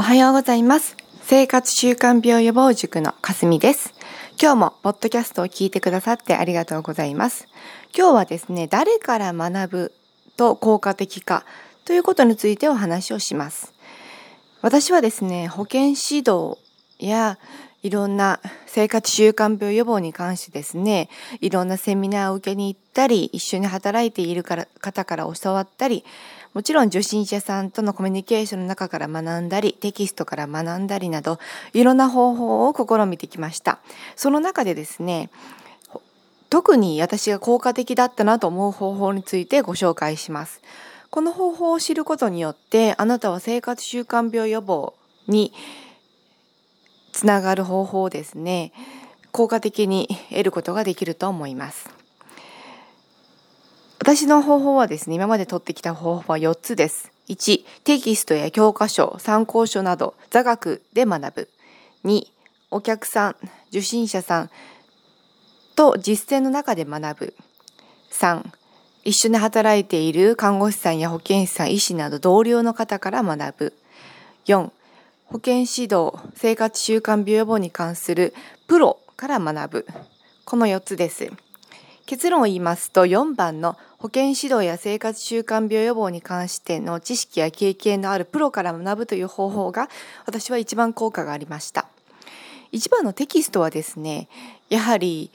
[0.00, 0.96] おはようございます。
[1.24, 3.92] 生活習慣病予防塾のかすみです。
[4.40, 7.48] 今日もポッドキャストを聞いてくださってありがとうございます。
[7.94, 9.92] 今日はですね、誰から学ぶ
[10.38, 11.44] と効果的か
[11.84, 13.74] ということについてお話をします。
[14.62, 16.56] 私はですね、保健指導
[16.98, 17.38] や
[17.82, 21.08] いろんな生活習慣病予防に関してですね、
[21.40, 26.04] いろんなセミナーを受けに行ったり、一緒に働いているから方から教わったり、
[26.52, 31.38] もちろん受診者さんとのコミュニケーションの中から学んだり、テキストから学んだりなど、
[31.72, 33.78] いろんな方法を試みてきました。
[34.16, 35.30] その中でですね、
[36.50, 40.60] 特に私が効果的だったなと思う方法についてご紹介します。
[41.08, 44.94] この方法を知ることによって、あなたは生活習慣病予防
[45.28, 45.52] に
[47.12, 48.72] つながる方法をですね、
[49.32, 51.88] 効果的に得ることができると思います。
[53.98, 57.12] 私の方法はですね、今まで取ってきた方法は4つです。
[57.28, 61.48] 1、テキストや教科書、参考書など座学で学ぶ。
[62.04, 62.26] 2、
[62.70, 63.36] お客さん、
[63.68, 64.50] 受診者さん
[65.76, 67.34] と実践の中で学ぶ。
[68.10, 68.44] 3、
[69.04, 73.74] 一緒に働いている看護師さんや保健師さん、医師など同僚の方から学ぶ。
[74.46, 74.70] 4、
[75.30, 78.34] 保健指導、生活習慣病予防に関する
[78.66, 79.86] プロから学ぶ。
[80.44, 81.30] この4つです。
[82.04, 89.88] 結論を言いますと4番の保健指導や生活習慣病予防に関しての知識や経験のあるプロから学ぶという方法が
[90.26, 91.86] 私は一番効果がありました。
[92.72, 94.28] 一番のテキストはですね、
[94.68, 95.30] やはり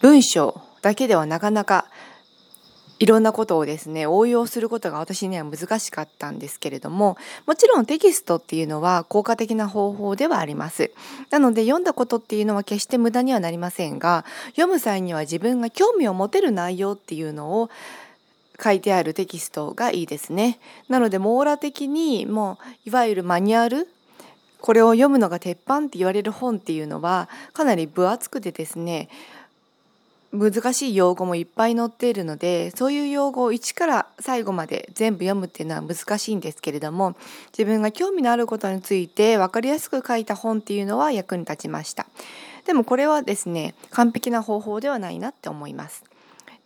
[0.00, 1.86] 文章だけではなかなか
[3.02, 7.16] いろんなことをですね応用することが私には難しかったんですけれども
[7.48, 10.92] もちろんテキストっていうのは効果的な方法ではあります。
[11.30, 17.70] なので読んだことっていうのは決して無駄にはなりませんが読む際には自分が興味を持てる内容っていうのを
[18.62, 20.60] 書いてあるテキストがいいですね。
[20.88, 23.88] なので網羅的にもういわゆるマニュアル
[24.60, 29.08] これを読むのが鉄板って言われる本っていうのはかなり分厚くてですね
[30.32, 37.16] 難しい用語もいっぱい載っているのでそういう用語を一から最後まで全部読むっていうのは難しいんですけれども
[37.48, 42.06] 自分が興味のあることについて分かりやすく書いた本っていうのは役に立ちました。
[42.64, 46.04] でもこれはですね完璧な方法ではないなって思います。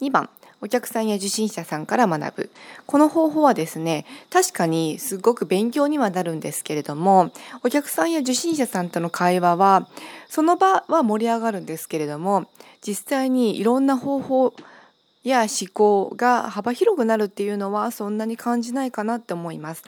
[0.00, 0.28] 2番。
[0.62, 2.50] お客さんや受診者さんから学ぶ
[2.86, 7.30] この方法はですね確かにすごく勉強にはなるんですけれども
[7.62, 9.88] お客さんや受診者さんとの会話は
[10.28, 12.46] その場は盛り上がるんですけれども
[12.80, 14.54] 実際にいろんな方法
[15.24, 19.82] や思考が幅広くなるっていうのはそんなに感じないかなって思います。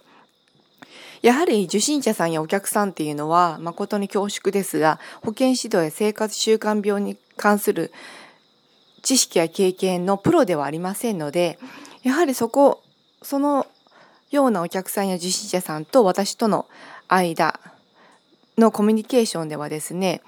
[1.23, 7.93] やはり受診者さんやお客さんっていうのは誠に恐縮ですが保健指導や生活習慣病に関する
[9.03, 11.59] 知識や経験のプロではありませんので
[12.03, 12.83] やはりそこ
[13.23, 13.67] その
[14.31, 16.67] ようなお客さんや受診者さんと私との
[17.09, 17.59] 間
[18.59, 20.21] のコミュニケーションではですね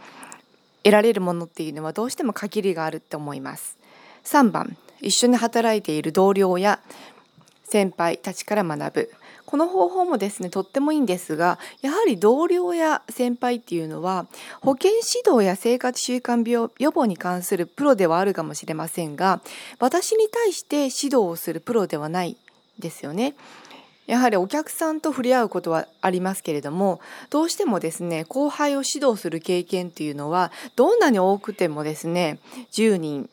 [0.82, 3.76] 得られるものっていうのはどうしても限りがあるって思います。
[4.24, 6.80] 3番一緒に働いている同僚や
[7.64, 9.10] 先輩たちから学ぶ
[9.50, 14.26] この方法もですねとってもいいんですがやはり同僚や先輩っていうのは
[14.60, 19.40] 保健指導や生活習慣病予防に関するプロではあるかもしれませんが
[19.80, 22.36] 私に対して指導をするプロではない
[22.78, 23.34] ですよね。
[24.06, 32.38] やはりお客さんと触れ合うことはありますけれどもどうしてもですね後輩を指導する経験っていうのはどんなに多くてもですね
[32.72, 33.30] 10人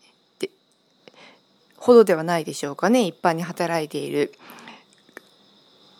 [1.77, 4.33] ほどではないでしょうかね一般に働いている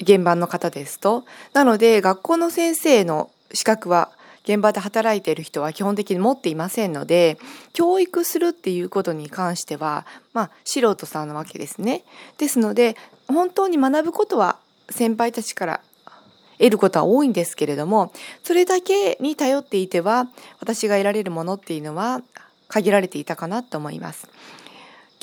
[0.01, 1.25] 現場の方ですと。
[1.53, 4.11] なので学校の先生の資格は
[4.43, 7.37] 現場で働いている人は基本的に持っていませんので
[7.73, 12.03] 教育するっていうことに関してはまあ素人さんなわけですね。
[12.37, 12.95] ですので
[13.27, 14.57] 本当に学ぶことは
[14.89, 15.81] 先輩たちから
[16.59, 18.13] 得ることは多いんですけれども
[18.43, 20.27] それだけに頼っていては
[20.59, 22.21] 私が得られるものっていうのは
[22.67, 24.27] 限られていたかなと思います。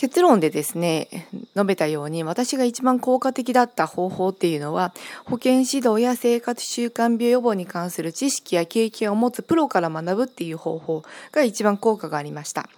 [0.05, 1.09] 結論でですね
[1.55, 4.93] 述べたように私が一番効果的だった方法っていうのは
[5.25, 12.69] 保健指導や生活習慣病予防に関する知識や経験を持つプロから学ぶっていう方法が一番効果がありました。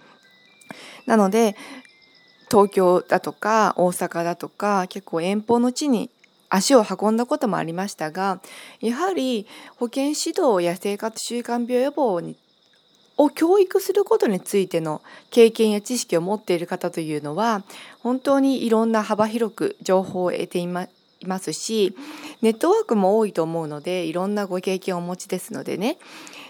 [1.05, 1.57] なので
[2.49, 6.09] 東京だとか大阪だとか結構遠方の地に
[6.47, 8.39] 足を運んだこともありましたが
[8.79, 12.37] やはり保健指導や生活習慣病予防に
[13.17, 17.63] を教育することについての経験や知識を持っている方というのは
[17.99, 20.87] 本当にいろんな幅広く情報を得ていま
[21.39, 21.95] すし
[22.41, 25.97] ネットワークも多いと思うのでいろんなご経験をお持ちですのでね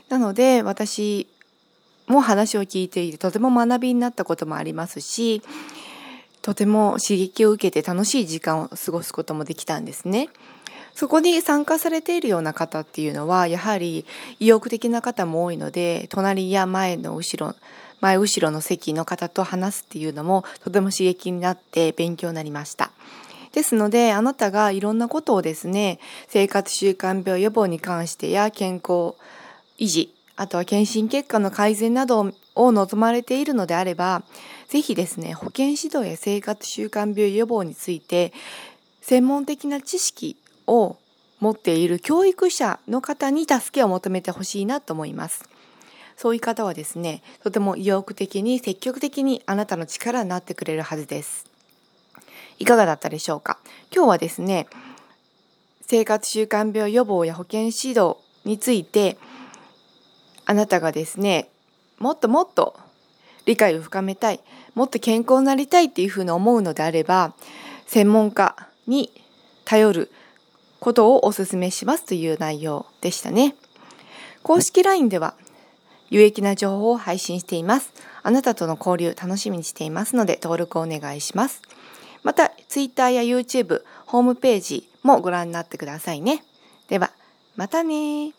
[0.10, 1.28] なので私
[2.08, 5.42] も話を聞いていてとても学びになったこともありますし
[6.42, 10.30] とても刺激を受けて楽しい時間を過ごすこともできたんですね。
[10.98, 14.08] そこに参加されているような方っていうのはやはり
[14.40, 17.56] 意欲的な方も多いので隣や前の後ろ
[18.02, 22.90] 前後ろの席の方と話すっていうのもとても刺激になって勉強になりました。
[23.54, 26.00] ですのであなたがいろんなことをですね
[26.30, 29.14] 生活習慣病予防に関してや健康
[29.78, 34.24] 維持あとは検診結果の改善などを望まれているのであれば
[34.68, 38.34] 是非ですね保健指導や生活習慣病予防について
[39.02, 40.98] 専門的な知識を
[41.40, 45.48] 持っている教育者の方に助けを求めてほしいなと思います。
[46.16, 51.46] そういう方はですね、とても意欲的に積極的にあなたの力になってくれるはずです。
[52.60, 53.60] いかがだったでしょうか？
[53.94, 54.68] 今日はですね、
[55.82, 59.18] 生活習慣病予防や保健指導について、
[60.46, 61.50] あなたがですね、
[62.00, 62.80] もっともっと
[63.46, 64.40] 理解を深めたい、
[64.74, 67.36] もっと健康になりたいっていうふうに思うのであれば、
[67.86, 68.56] 専門家
[68.88, 69.12] に
[69.66, 70.12] 頼る
[70.80, 73.56] ことをお勧めしますという内容でしたね。
[74.44, 75.36] 公式 LINE では
[76.10, 77.94] 有益な情報を配信しています。
[78.24, 81.62] あなたとの交流楽しみにしていますので登録をお願いします。
[82.24, 86.44] また Twitter や YouTube、ホームページもご覧になってくださいね。
[86.90, 87.12] では、
[87.56, 88.34] またね